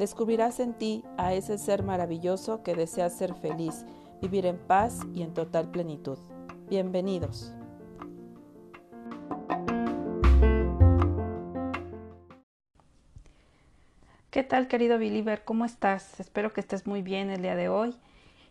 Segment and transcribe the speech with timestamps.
[0.00, 3.84] Descubrirás en ti a ese ser maravilloso que desea ser feliz,
[4.22, 6.16] vivir en paz y en total plenitud.
[6.70, 7.52] Bienvenidos.
[14.30, 15.44] ¿Qué tal querido Believer?
[15.44, 16.18] ¿Cómo estás?
[16.18, 17.94] Espero que estés muy bien el día de hoy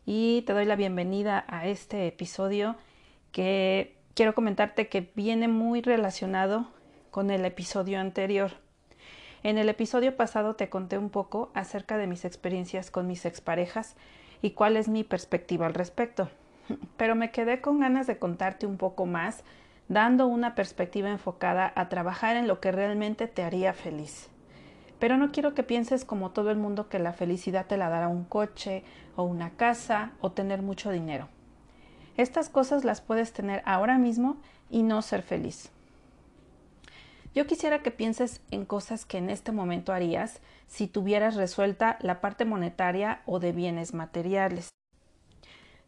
[0.06, 2.76] y te doy la bienvenida a este episodio
[3.32, 6.68] que quiero comentarte que viene muy relacionado
[7.10, 8.69] con el episodio anterior.
[9.42, 13.96] En el episodio pasado te conté un poco acerca de mis experiencias con mis exparejas
[14.42, 16.30] y cuál es mi perspectiva al respecto.
[16.98, 19.44] Pero me quedé con ganas de contarte un poco más,
[19.88, 24.30] dando una perspectiva enfocada a trabajar en lo que realmente te haría feliz.
[25.00, 28.10] Pero no quiero que pienses como todo el mundo que la felicidad te la dará
[28.10, 28.84] un coche
[29.16, 31.30] o una casa o tener mucho dinero.
[32.18, 34.36] Estas cosas las puedes tener ahora mismo
[34.70, 35.72] y no ser feliz.
[37.40, 42.20] Yo quisiera que pienses en cosas que en este momento harías si tuvieras resuelta la
[42.20, 44.68] parte monetaria o de bienes materiales.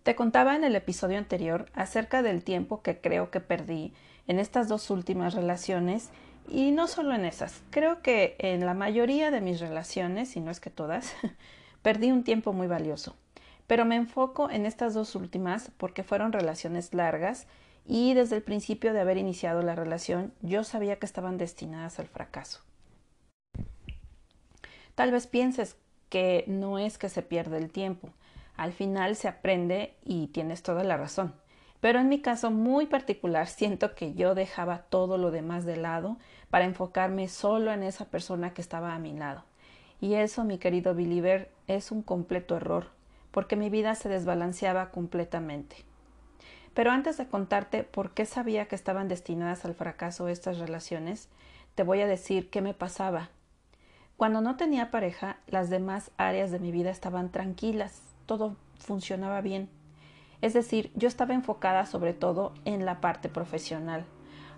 [0.04, 3.92] Te contaba en el episodio anterior acerca del tiempo que creo que perdí
[4.28, 6.12] en estas dos últimas relaciones
[6.48, 10.52] y no solo en esas, creo que en la mayoría de mis relaciones, y no
[10.52, 11.14] es que todas,
[11.81, 13.18] perdí un tiempo muy valioso.
[13.68, 17.46] Pero me enfoco en estas dos últimas porque fueron relaciones largas
[17.94, 22.07] y desde el principio de haber iniciado la relación yo sabía que estaban destinadas al
[22.07, 22.62] fracaso.
[24.96, 25.75] Tal vez pienses
[26.07, 28.07] que no es que se pierde el tiempo,
[28.56, 31.34] al final se aprende y tienes toda la razón.
[31.81, 36.16] Pero en mi caso muy particular siento que yo dejaba todo lo demás de lado
[36.50, 39.44] para enfocarme solo en esa persona que estaba a mi lado.
[40.00, 42.88] Y eso, mi querido believer, es un completo error,
[43.31, 45.91] porque mi vida se desbalanceaba completamente.
[46.74, 51.30] Pero antes de contarte por qué sabía que estaban destinadas al fracaso estas relaciones,
[51.76, 53.30] te voy a decir qué me pasaba.
[54.18, 59.70] Cuando no tenía pareja, las demás áreas de mi vida estaban tranquilas, todo funcionaba bien.
[60.42, 64.06] Es decir, yo estaba enfocada sobre todo en la parte profesional,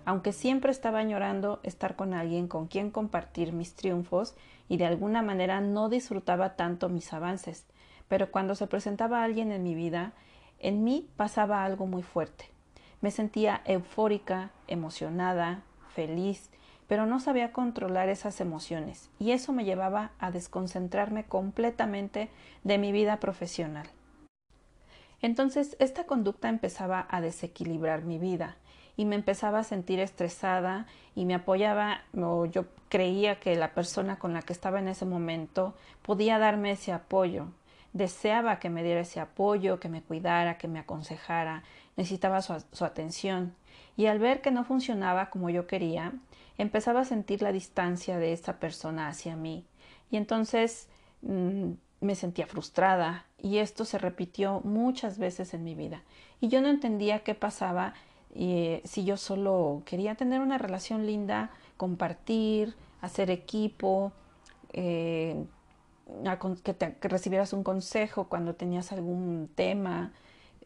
[0.04, 4.34] aunque siempre estaba añorando estar con alguien con quien compartir mis triunfos
[4.68, 7.66] y de alguna manera no disfrutaba tanto mis avances,
[8.08, 10.12] pero cuando se presentaba alguien en mi vida,
[10.64, 12.46] en mí pasaba algo muy fuerte.
[13.02, 15.62] Me sentía eufórica, emocionada,
[15.94, 16.50] feliz,
[16.88, 22.30] pero no sabía controlar esas emociones y eso me llevaba a desconcentrarme completamente
[22.62, 23.86] de mi vida profesional.
[25.20, 28.56] Entonces esta conducta empezaba a desequilibrar mi vida
[28.96, 34.18] y me empezaba a sentir estresada y me apoyaba o yo creía que la persona
[34.18, 37.48] con la que estaba en ese momento podía darme ese apoyo
[37.94, 41.62] deseaba que me diera ese apoyo, que me cuidara, que me aconsejara,
[41.96, 43.54] necesitaba su, atención.
[43.96, 46.12] Y al ver que no funcionaba como yo quería,
[46.58, 49.64] empezaba a sentir la distancia de esta persona hacia mí.
[50.10, 50.88] Y entonces
[51.22, 56.02] mm, me sentía frustrada y esto se repitió muchas veces en mi vida.
[56.40, 57.94] Y yo no entendía qué pasaba
[58.34, 64.12] eh, si yo solo quería tener una relación linda, compartir, hacer equipo,
[64.72, 65.44] eh,
[66.62, 70.12] que, recibieras un consejo cuando tenías algún tema.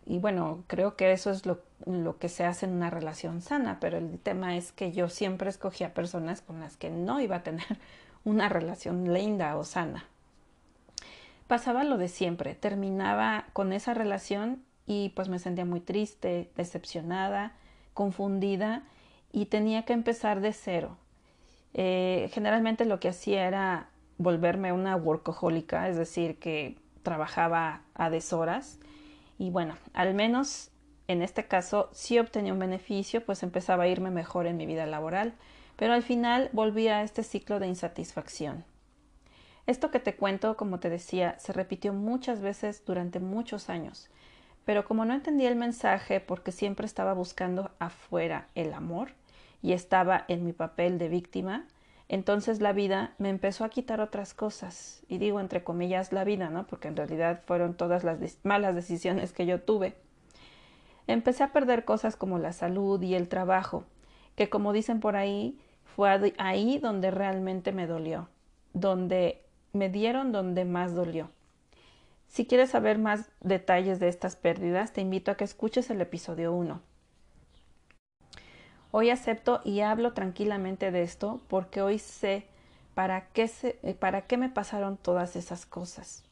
[0.06, 3.78] Y bueno, creo que eso es lo, lo, que se hace en una relación sana,
[3.80, 7.42] pero el tema es que yo siempre escogía personas con las que no iba a
[7.42, 7.78] tener
[8.24, 10.04] una relación linda o sana.
[11.46, 17.52] Pasaba lo de siempre, terminaba con esa relación y pues me sentía muy triste, decepcionada,
[17.94, 18.82] confundida
[19.32, 20.96] y tenía que empezar de cero.
[21.74, 23.88] Eh, generalmente lo que hacía era
[24.18, 28.78] volverme una workahólica, es decir, que trabajaba a deshoras.
[29.38, 30.70] Y bueno, al menos
[31.06, 34.86] en este caso sí obtenía un beneficio, pues empezaba a irme mejor en mi vida
[34.86, 35.32] laboral,
[35.76, 38.64] pero al final volví a este ciclo de insatisfacción.
[39.66, 44.08] Esto que te cuento, como te decía, se repitió muchas veces durante muchos años,
[44.64, 49.12] pero como no entendía el mensaje porque siempre estaba buscando afuera el amor
[49.62, 51.66] y estaba en mi papel de víctima,
[52.08, 55.02] entonces la vida me empezó a quitar otras cosas.
[55.08, 56.66] Y digo entre comillas la vida, ¿no?
[56.66, 59.94] Porque en realidad fueron todas las malas decisiones que yo tuve.
[61.06, 63.84] Empecé a perder cosas como la salud y el trabajo,
[64.36, 68.28] que como dicen por ahí, fue ahí donde realmente me dolió,
[68.72, 71.30] donde me dieron donde más dolió.
[72.26, 76.52] Si quieres saber más detalles de estas pérdidas, te invito a que escuches el episodio
[76.52, 76.80] 1.
[78.90, 82.46] Hoy acepto y hablo tranquilamente de esto porque hoy sé
[82.94, 86.24] para qué, eh, para qué me pasaron todas esas cosas.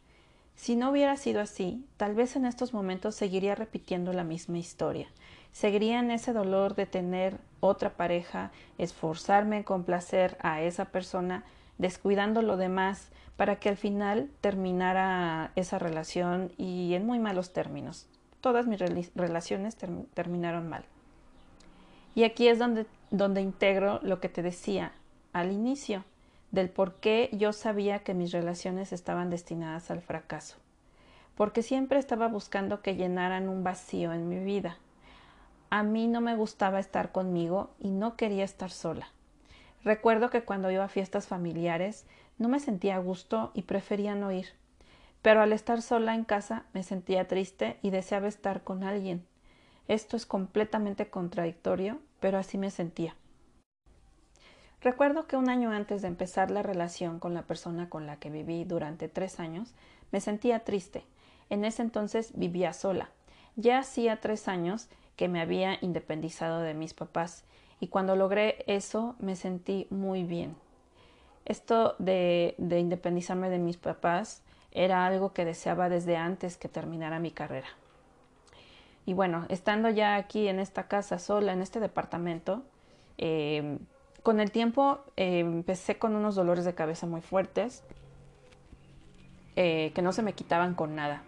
[0.54, 5.06] Si no hubiera sido así, tal vez en estos momentos seguiría repitiendo la misma historia.
[5.52, 11.44] Seguiría en ese dolor de tener otra pareja, esforzarme en complacer a esa persona,
[11.76, 18.06] descuidando lo demás, para que al final terminara esa relación y en muy malos términos.
[18.40, 18.80] Todas mis
[19.14, 19.76] relaciones
[20.14, 20.86] terminaron mal.
[22.16, 24.92] Y aquí es donde, donde integro lo que te decía
[25.34, 26.02] al inicio,
[26.50, 30.56] del por qué yo sabía que mis relaciones estaban destinadas al fracaso.
[31.34, 34.78] Porque siempre estaba buscando que llenaran un vacío en mi vida.
[35.68, 39.08] A mí no me gustaba estar conmigo y no quería estar sola.
[39.84, 42.06] Recuerdo que cuando iba a fiestas familiares
[42.38, 44.46] no me sentía a gusto y prefería no ir.
[45.20, 49.26] Pero al estar sola en casa me sentía triste y deseaba estar con alguien.
[49.88, 53.14] Esto es completamente contradictorio, pero así me sentía.
[54.82, 58.30] Recuerdo que un año antes de empezar la relación con la persona con la que
[58.30, 59.74] viví durante tres años,
[60.12, 61.04] me sentía triste.
[61.50, 63.10] En ese entonces vivía sola.
[63.56, 67.44] Ya hacía tres años que me había independizado de mis papás
[67.80, 70.56] y cuando logré eso me sentí muy bien.
[71.44, 74.42] Esto de, de independizarme de mis papás
[74.72, 77.68] era algo que deseaba desde antes que terminara mi carrera.
[79.06, 82.64] Y bueno, estando ya aquí en esta casa sola, en este departamento,
[83.18, 83.78] eh,
[84.24, 87.84] con el tiempo eh, empecé con unos dolores de cabeza muy fuertes
[89.54, 91.22] eh, que no se me quitaban con nada.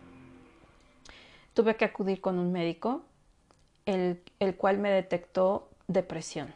[1.55, 3.03] Tuve que acudir con un médico,
[3.87, 6.53] el, el cual me detectó depresión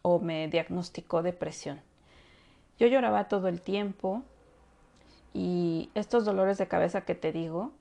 [0.00, 1.82] o me diagnosticó depresión.
[2.78, 4.22] Yo lloraba todo el tiempo
[5.34, 7.72] y estos dolores de cabeza que te digo,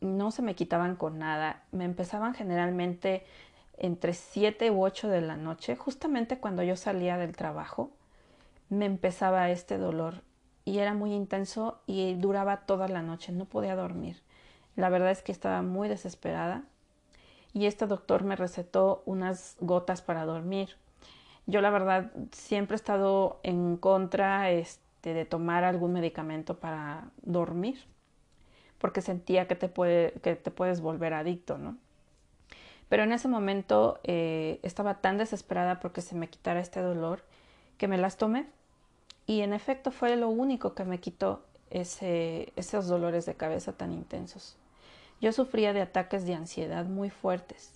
[0.00, 1.62] no se me quitaban con nada.
[1.72, 3.24] Me empezaban generalmente
[3.78, 7.90] entre 7 u 8 de la noche, justamente cuando yo salía del trabajo,
[8.68, 10.22] me empezaba este dolor
[10.64, 14.20] y era muy intenso y duraba toda la noche, no podía dormir.
[14.76, 16.64] La verdad es que estaba muy desesperada
[17.52, 20.76] y este doctor me recetó unas gotas para dormir.
[21.46, 27.86] Yo la verdad siempre he estado en contra este, de tomar algún medicamento para dormir
[28.78, 31.76] porque sentía que te, puede, que te puedes volver adicto, ¿no?
[32.88, 37.22] Pero en ese momento eh, estaba tan desesperada porque se me quitara este dolor
[37.76, 38.46] que me las tomé
[39.26, 43.92] y en efecto fue lo único que me quitó ese, esos dolores de cabeza tan
[43.92, 44.56] intensos.
[45.20, 47.72] Yo sufría de ataques de ansiedad muy fuertes.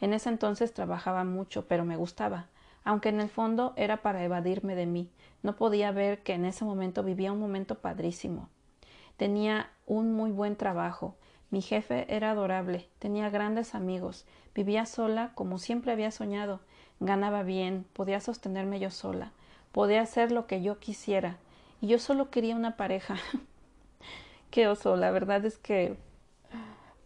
[0.00, 2.46] En ese entonces trabajaba mucho, pero me gustaba,
[2.84, 5.10] aunque en el fondo era para evadirme de mí.
[5.42, 8.48] No podía ver que en ese momento vivía un momento padrísimo.
[9.16, 11.14] Tenía un muy buen trabajo.
[11.50, 14.24] Mi jefe era adorable, tenía grandes amigos,
[14.54, 16.60] vivía sola como siempre había soñado,
[16.98, 19.30] ganaba bien, podía sostenerme yo sola,
[19.70, 21.36] podía hacer lo que yo quisiera,
[21.80, 23.16] y yo solo quería una pareja.
[24.50, 25.96] Qué oso, la verdad es que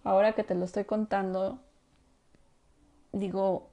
[0.03, 1.59] ahora que te lo estoy contando,
[3.13, 3.69] digo,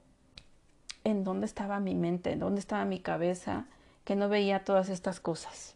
[1.04, 2.32] ¿en dónde estaba mi mente?
[2.32, 3.66] ¿En dónde estaba mi cabeza?
[4.04, 5.74] Que no veía todas estas cosas.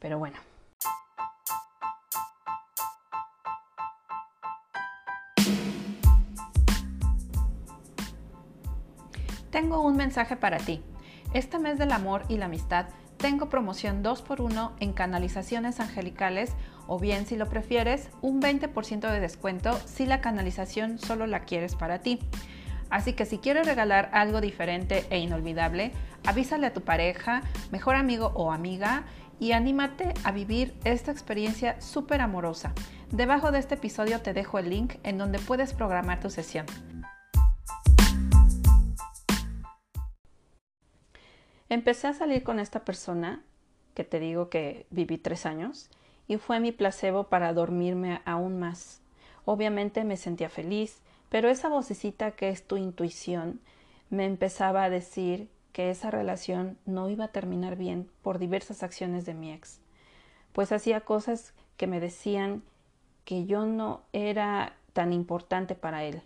[0.00, 0.45] Pero bueno.
[9.56, 10.82] Tengo un mensaje para ti.
[11.32, 16.52] Este mes del amor y la amistad tengo promoción 2x1 en canalizaciones angelicales
[16.86, 21.74] o bien si lo prefieres un 20% de descuento si la canalización solo la quieres
[21.74, 22.18] para ti.
[22.90, 25.92] Así que si quieres regalar algo diferente e inolvidable,
[26.26, 27.40] avísale a tu pareja,
[27.72, 29.04] mejor amigo o amiga
[29.40, 32.74] y anímate a vivir esta experiencia súper amorosa.
[33.10, 36.66] Debajo de este episodio te dejo el link en donde puedes programar tu sesión.
[41.68, 43.42] Empecé a salir con esta persona,
[43.94, 45.90] que te digo que viví tres años,
[46.28, 49.00] y fue mi placebo para dormirme aún más.
[49.44, 53.60] Obviamente me sentía feliz, pero esa vocecita que es tu intuición
[54.10, 59.26] me empezaba a decir que esa relación no iba a terminar bien por diversas acciones
[59.26, 59.80] de mi ex,
[60.52, 62.62] pues hacía cosas que me decían
[63.24, 66.22] que yo no era tan importante para él.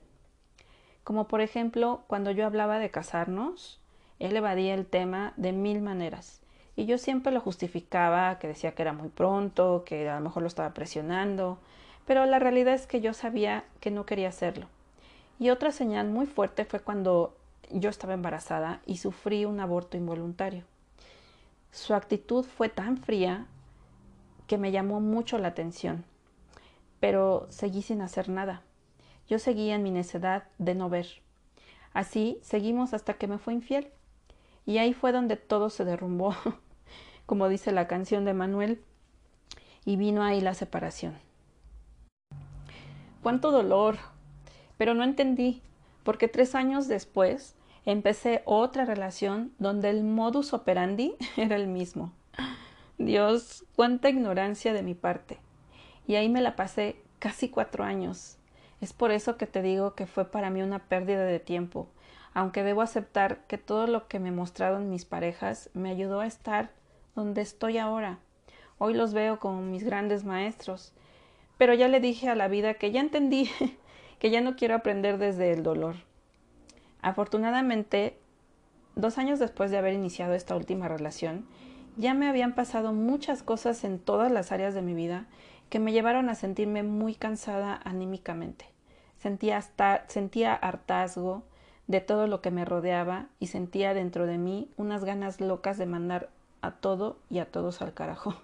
[1.03, 3.80] Como por ejemplo, cuando yo hablaba de casarnos,
[4.21, 6.41] él evadía el tema de mil maneras.
[6.77, 10.43] Y yo siempre lo justificaba, que decía que era muy pronto, que a lo mejor
[10.43, 11.59] lo estaba presionando,
[12.07, 14.69] pero la realidad es que yo sabía que no quería hacerlo.
[15.39, 17.37] Y otra señal muy fuerte fue cuando
[17.71, 20.65] yo estaba embarazada y sufrí un aborto involuntario.
[21.73, 23.47] Su actitud fue tan fría
[24.47, 26.05] que me llamó mucho la atención,
[26.99, 28.63] pero seguí sin hacer nada.
[29.29, 31.07] Yo seguía en mi necedad de no ver.
[31.93, 33.93] Así seguimos hasta que me fue infiel.
[34.71, 36.33] Y ahí fue donde todo se derrumbó,
[37.27, 38.81] como dice la canción de Manuel,
[39.85, 41.19] y vino ahí la separación.
[43.21, 43.97] Cuánto dolor,
[44.79, 45.61] pero no entendí,
[46.05, 52.13] porque tres años después empecé otra relación donde el modus operandi era el mismo.
[52.97, 55.41] Dios, cuánta ignorancia de mi parte.
[56.07, 58.37] Y ahí me la pasé casi cuatro años.
[58.81, 61.89] Es por eso que te digo que fue para mí una pérdida de tiempo,
[62.35, 66.71] aunque debo aceptar que todo lo que me mostraron mis parejas me ayudó a estar
[67.15, 68.19] donde estoy ahora.
[68.79, 70.93] Hoy los veo como mis grandes maestros,
[71.59, 73.51] pero ya le dije a la vida que ya entendí,
[74.19, 75.97] que ya no quiero aprender desde el dolor.
[77.03, 78.17] Afortunadamente,
[78.95, 81.47] dos años después de haber iniciado esta última relación,
[81.97, 85.27] ya me habían pasado muchas cosas en todas las áreas de mi vida
[85.69, 88.67] que me llevaron a sentirme muy cansada anímicamente.
[89.19, 91.45] Sentía, hasta, sentía hartazgo
[91.91, 95.87] de todo lo que me rodeaba y sentía dentro de mí unas ganas locas de
[95.87, 96.29] mandar
[96.63, 98.37] a todo y a todos al carajo.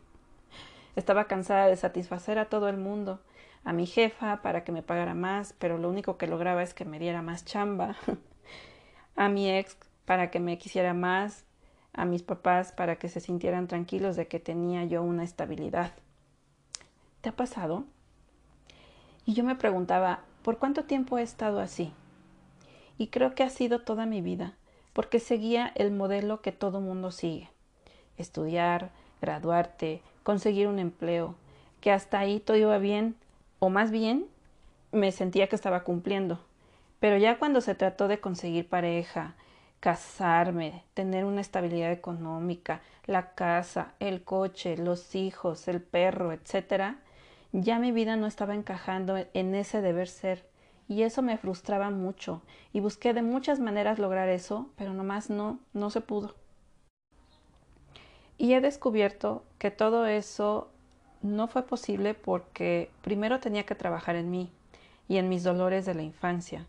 [0.97, 3.21] Estaba cansada de satisfacer a todo el mundo,
[3.63, 6.85] a mi jefa para que me pagara más, pero lo único que lograba es que
[6.85, 7.95] me diera más chamba,
[9.15, 9.77] a mi ex
[10.07, 11.45] para que me quisiera más,
[11.93, 15.93] a mis papás para que se sintieran tranquilos de que tenía yo una estabilidad.
[17.21, 17.85] ¿Te ha pasado?
[19.25, 21.93] Y yo me preguntaba, ¿por cuánto tiempo he estado así?
[22.99, 24.55] Y creo que ha sido toda mi vida,
[24.93, 27.51] porque seguía el modelo que todo mundo sigue.
[28.17, 31.35] Estudiar, graduarte, conseguir un empleo,
[31.81, 33.17] que hasta ahí todo iba bien,
[33.59, 34.27] o más bien
[34.93, 36.41] me sentía que estaba cumpliendo.
[37.01, 39.35] Pero ya cuando se trató de conseguir pareja,
[39.81, 46.97] casarme, tener una estabilidad económica, la casa, el coche, los hijos, el perro, etcétera,
[47.53, 50.45] ya mi vida no estaba encajando en ese deber ser
[50.89, 55.59] y eso me frustraba mucho y busqué de muchas maneras lograr eso, pero nomás no,
[55.73, 56.35] no se pudo.
[58.39, 60.71] Y he descubierto que todo eso
[61.23, 64.51] no fue posible porque primero tenía que trabajar en mí
[65.09, 66.67] y en mis dolores de la infancia.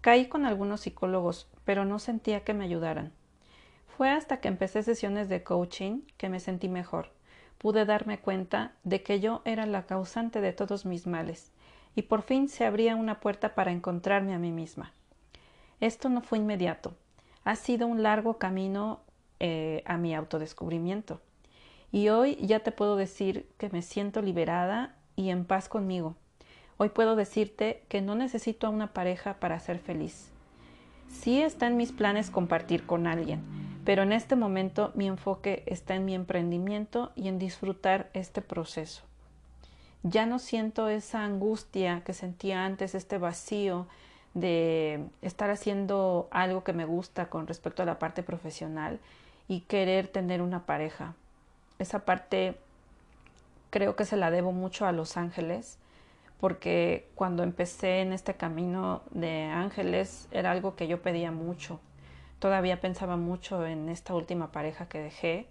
[0.00, 3.12] Caí con algunos psicólogos, pero no sentía que me ayudaran.
[3.86, 7.10] Fue hasta que empecé sesiones de coaching que me sentí mejor
[7.60, 11.52] pude darme cuenta de que yo era la causante de todos mis males,
[11.94, 14.92] y por fin se abría una puerta para encontrarme a mí misma.
[15.80, 16.94] Esto no fue inmediato,
[17.44, 19.00] ha sido un largo camino
[19.38, 21.20] eh, a mi autodescubrimiento.
[21.92, 26.14] Y hoy ya te puedo decir que me siento liberada y en paz conmigo.
[26.76, 30.30] Hoy puedo decirte que no necesito a una pareja para ser feliz.
[31.08, 33.40] Sí está en mis planes compartir con alguien,
[33.84, 39.09] pero en este momento mi enfoque está en mi emprendimiento y en disfrutar este proceso.
[40.02, 43.86] Ya no siento esa angustia que sentía antes, este vacío
[44.34, 49.00] de estar haciendo algo que me gusta con respecto a la parte profesional
[49.48, 51.14] y querer tener una pareja.
[51.78, 52.56] Esa parte
[53.70, 55.78] creo que se la debo mucho a Los Ángeles,
[56.38, 61.80] porque cuando empecé en este camino de ángeles era algo que yo pedía mucho
[62.40, 65.46] todavía pensaba mucho en esta última pareja que dejé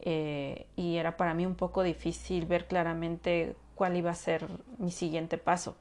[0.00, 4.90] eh, y era para mí un poco difícil ver claramente cuál iba a ser mi
[4.90, 5.76] siguiente paso.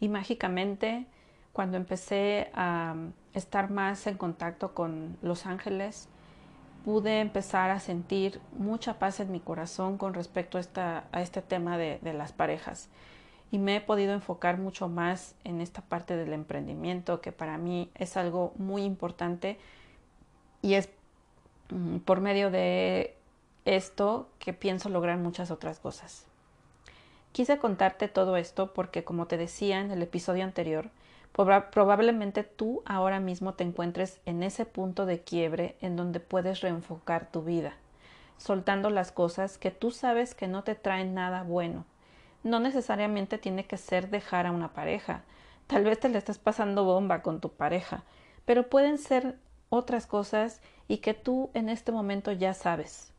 [0.00, 1.06] Y mágicamente,
[1.52, 2.94] cuando empecé a
[3.34, 6.08] estar más en contacto con los ángeles,
[6.84, 11.98] pude empezar a sentir mucha paz en mi corazón con respecto a, este tema de,
[12.00, 12.88] de las parejas
[13.50, 17.90] y me he podido enfocar mucho más en esta parte del emprendimiento que para mí
[17.94, 19.58] es algo muy importante
[20.62, 20.88] y es
[21.70, 23.16] mm, por medio de
[23.64, 26.26] esto que pienso lograr muchas otras cosas.
[27.32, 30.90] Quise contarte todo esto porque, como te decía en el episodio anterior,
[31.32, 37.30] probablemente tú ahora mismo te encuentres en ese punto de quiebre en donde puedes reenfocar
[37.30, 37.74] tu vida,
[38.36, 41.84] soltando las cosas que tú sabes que no te traen nada bueno
[42.42, 45.22] no necesariamente tiene que ser dejar a una pareja.
[45.66, 48.02] Tal vez te le estás pasando bomba con tu pareja,
[48.44, 49.36] pero pueden ser
[49.68, 53.12] otras cosas y que tú en este momento ya sabes.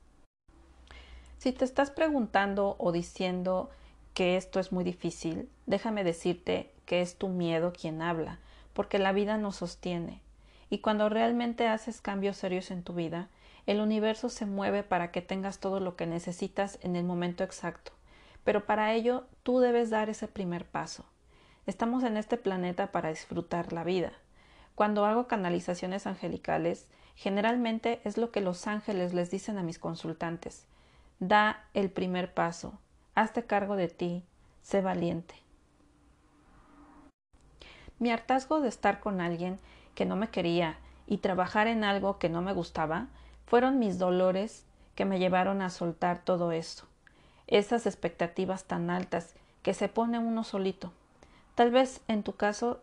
[1.38, 3.70] Si te estás preguntando o diciendo
[4.14, 8.40] que esto es muy difícil, déjame decirte que es tu miedo quien habla,
[8.74, 10.22] porque la vida nos sostiene.
[10.70, 13.30] Y cuando realmente haces cambios serios en tu vida,
[13.68, 17.92] el universo se mueve para que tengas todo lo que necesitas en el momento exacto.
[18.44, 21.06] Pero para ello tú debes dar ese primer paso.
[21.68, 24.14] Estamos en este planeta para disfrutar la vida.
[24.76, 30.66] Cuando hago canalizaciones angelicales, generalmente es lo que los ángeles les dicen a mis consultantes.
[31.20, 32.80] Da el primer paso,
[33.16, 34.24] hazte cargo de ti,
[34.62, 35.36] sé valiente.
[38.00, 39.60] Mi hartazgo de estar con alguien
[39.96, 40.78] que no me quería
[41.08, 43.08] y trabajar en algo que no me gustaba
[43.46, 44.66] fueron mis dolores
[44.96, 46.86] que me llevaron a soltar todo eso,
[47.48, 50.92] esas expectativas tan altas que se pone uno solito.
[51.56, 52.82] Tal vez en tu caso,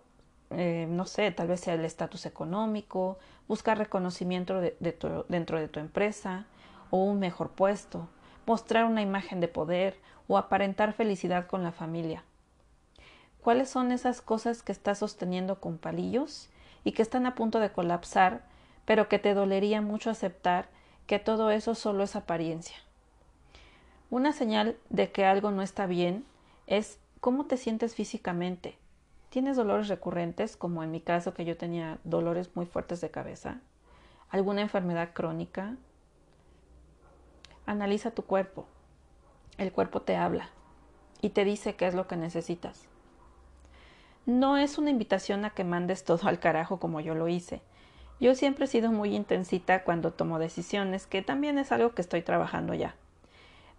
[0.50, 3.18] eh, no sé, tal vez sea el estatus económico,
[3.48, 6.46] buscar reconocimiento dentro de tu empresa
[6.90, 8.08] o un mejor puesto,
[8.48, 9.94] mostrar una imagen de poder
[10.26, 12.24] o aparentar felicidad con la familia.
[13.42, 16.48] ¿Cuáles son esas cosas que estás sosteniendo con palillos
[16.82, 18.40] y que están a punto de colapsar,
[18.86, 20.70] pero que te dolería mucho aceptar
[21.06, 22.78] que todo eso solo es apariencia?
[24.08, 26.24] Una señal de que algo no está bien
[26.66, 28.78] es cómo te sientes físicamente.
[29.28, 33.60] ¿Tienes dolores recurrentes, como en mi caso que yo tenía dolores muy fuertes de cabeza?
[34.30, 35.76] ¿Alguna enfermedad crónica?
[37.68, 38.64] Analiza tu cuerpo.
[39.58, 40.48] El cuerpo te habla
[41.20, 42.86] y te dice qué es lo que necesitas.
[44.24, 47.60] No es una invitación a que mandes todo al carajo como yo lo hice.
[48.20, 52.22] Yo siempre he sido muy intensita cuando tomo decisiones, que también es algo que estoy
[52.22, 52.94] trabajando ya.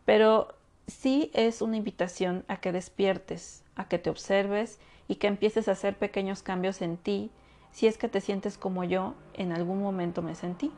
[0.05, 0.53] Pero
[0.86, 5.72] sí es una invitación a que despiertes, a que te observes y que empieces a
[5.72, 7.31] hacer pequeños cambios en ti
[7.72, 10.72] si es que te sientes como yo en algún momento me sentí.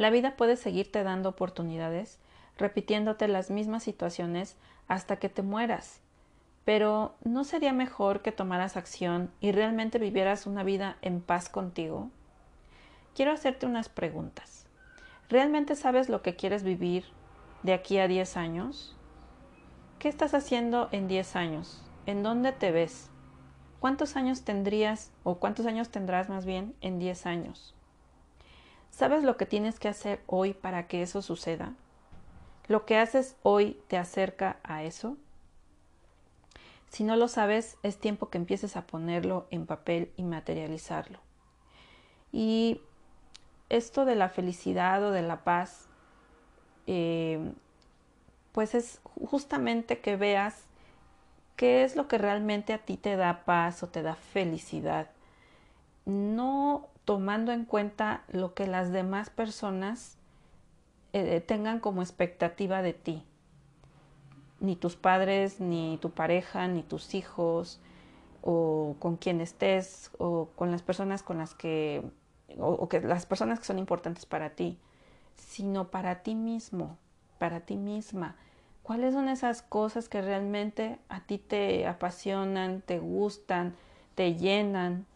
[0.00, 2.18] La vida puede seguirte dando oportunidades,
[2.56, 4.56] repitiéndote las mismas situaciones
[4.88, 6.00] hasta que te mueras.
[6.64, 12.08] Pero ¿no sería mejor que tomaras acción y realmente vivieras una vida en paz contigo?
[13.14, 14.64] Quiero hacerte unas preguntas.
[15.28, 17.04] ¿Realmente sabes lo que quieres vivir
[17.62, 18.96] de aquí a 10 años?
[19.98, 21.84] ¿Qué estás haciendo en 10 años?
[22.06, 23.10] ¿En dónde te ves?
[23.80, 27.74] ¿Cuántos años tendrías o cuántos años tendrás más bien en 10 años?
[28.90, 31.74] ¿Sabes lo que tienes que hacer hoy para que eso suceda?
[32.68, 35.16] ¿Lo que haces hoy te acerca a eso?
[36.90, 41.20] Si no lo sabes, es tiempo que empieces a ponerlo en papel y materializarlo.
[42.32, 42.80] Y
[43.68, 45.88] esto de la felicidad o de la paz,
[46.86, 47.52] eh,
[48.52, 49.00] pues es
[49.30, 50.64] justamente que veas
[51.56, 55.10] qué es lo que realmente a ti te da paz o te da felicidad.
[56.06, 60.16] No tomando en cuenta lo que las demás personas
[61.12, 63.24] eh, tengan como expectativa de ti.
[64.60, 67.80] Ni tus padres, ni tu pareja, ni tus hijos,
[68.42, 72.02] o con quien estés, o con las personas con las que,
[72.58, 74.78] o que las personas que son importantes para ti,
[75.36, 76.98] sino para ti mismo,
[77.38, 78.36] para ti misma.
[78.82, 83.74] ¿Cuáles son esas cosas que realmente a ti te apasionan, te gustan,
[84.14, 85.06] te llenan?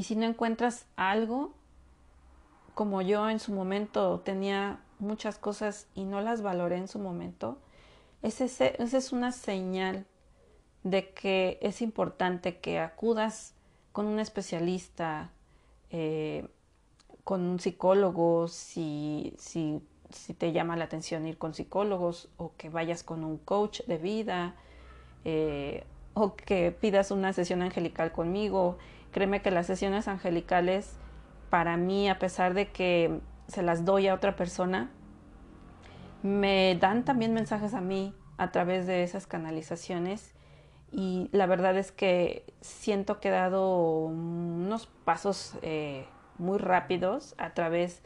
[0.00, 1.52] Y si no encuentras algo,
[2.74, 7.58] como yo en su momento tenía muchas cosas y no las valoré en su momento,
[8.22, 10.06] esa es una señal
[10.84, 13.52] de que es importante que acudas
[13.92, 15.32] con un especialista,
[15.90, 16.48] eh,
[17.22, 22.70] con un psicólogo, si, si, si, te llama la atención ir con psicólogos, o que
[22.70, 24.54] vayas con un coach de vida,
[25.26, 25.84] eh,
[26.14, 28.78] o que pidas una sesión angelical conmigo
[29.12, 30.96] Créeme que las sesiones angelicales,
[31.50, 34.90] para mí, a pesar de que se las doy a otra persona,
[36.22, 40.34] me dan también mensajes a mí a través de esas canalizaciones
[40.92, 46.06] y la verdad es que siento que he dado unos pasos eh,
[46.38, 48.02] muy rápidos a través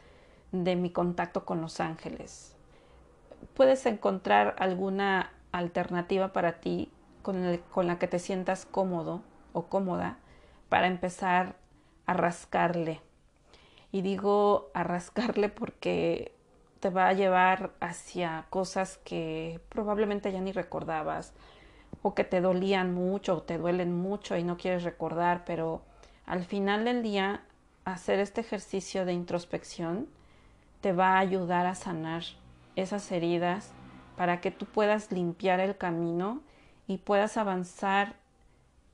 [0.51, 2.55] de mi contacto con los ángeles.
[3.53, 6.91] Puedes encontrar alguna alternativa para ti
[7.21, 9.21] con, con la que te sientas cómodo
[9.53, 10.17] o cómoda
[10.69, 11.55] para empezar
[12.05, 13.01] a rascarle.
[13.91, 16.33] Y digo a rascarle porque
[16.79, 21.33] te va a llevar hacia cosas que probablemente ya ni recordabas
[22.01, 25.81] o que te dolían mucho o te duelen mucho y no quieres recordar, pero
[26.25, 27.41] al final del día
[27.85, 30.07] hacer este ejercicio de introspección
[30.81, 32.23] te va a ayudar a sanar
[32.75, 33.71] esas heridas
[34.17, 36.41] para que tú puedas limpiar el camino
[36.87, 38.15] y puedas avanzar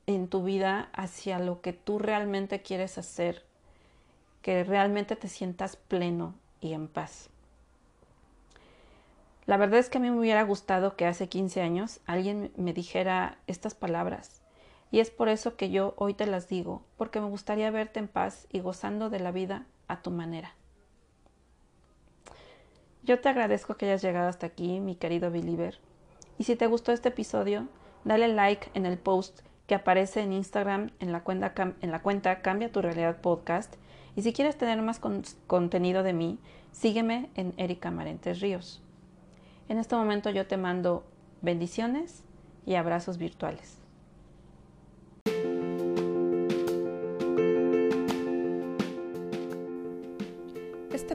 [0.06, 3.44] en tu vida hacia lo que tú realmente quieres hacer,
[4.42, 7.28] que realmente te sientas pleno y en paz.
[9.46, 12.72] La verdad es que a mí me hubiera gustado que hace 15 años alguien me
[12.72, 14.40] dijera estas palabras.
[14.90, 18.08] Y es por eso que yo hoy te las digo, porque me gustaría verte en
[18.08, 20.54] paz y gozando de la vida a tu manera.
[23.02, 25.78] Yo te agradezco que hayas llegado hasta aquí, mi querido believer.
[26.38, 27.66] Y si te gustó este episodio,
[28.04, 29.40] dale like en el post
[29.74, 33.74] aparece en Instagram en la cuenta, en la cuenta Cambia tu Realidad Podcast.
[34.16, 35.00] Y si quieres tener más
[35.46, 36.38] contenido de mí,
[36.72, 38.82] sígueme en Erika Marentes Ríos.
[39.68, 41.04] En este momento yo te mando
[41.40, 42.22] bendiciones
[42.66, 43.81] y abrazos virtuales.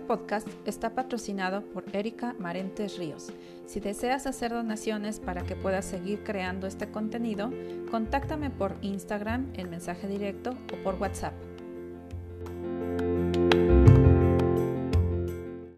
[0.07, 3.27] Podcast está patrocinado por Erika Marentes Ríos.
[3.65, 7.51] Si deseas hacer donaciones para que puedas seguir creando este contenido,
[7.91, 11.46] contáctame por Instagram en mensaje directo o por WhatsApp